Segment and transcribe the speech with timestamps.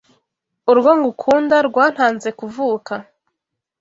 [0.71, 2.93] Urwo ngukunda rwantanze kuvuka